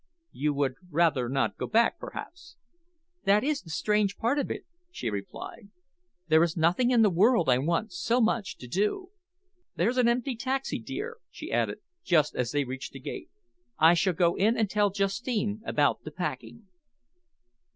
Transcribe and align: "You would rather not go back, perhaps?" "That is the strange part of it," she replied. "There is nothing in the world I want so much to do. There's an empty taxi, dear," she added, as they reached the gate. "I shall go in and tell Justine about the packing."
"You 0.31 0.51
would 0.55 0.77
rather 0.89 1.29
not 1.29 1.57
go 1.59 1.67
back, 1.67 1.99
perhaps?" 1.99 2.55
"That 3.25 3.43
is 3.43 3.61
the 3.61 3.69
strange 3.69 4.17
part 4.17 4.39
of 4.39 4.49
it," 4.49 4.65
she 4.89 5.11
replied. 5.11 5.69
"There 6.27 6.41
is 6.41 6.57
nothing 6.57 6.89
in 6.89 7.03
the 7.03 7.09
world 7.11 7.47
I 7.47 7.59
want 7.59 7.91
so 7.91 8.19
much 8.19 8.57
to 8.57 8.67
do. 8.67 9.09
There's 9.75 9.97
an 9.97 10.07
empty 10.07 10.35
taxi, 10.35 10.79
dear," 10.79 11.17
she 11.29 11.51
added, 11.51 11.81
as 12.33 12.49
they 12.51 12.63
reached 12.63 12.93
the 12.93 12.99
gate. 12.99 13.29
"I 13.77 13.93
shall 13.93 14.13
go 14.13 14.33
in 14.33 14.57
and 14.57 14.67
tell 14.67 14.89
Justine 14.89 15.61
about 15.67 16.01
the 16.03 16.09
packing." 16.09 16.65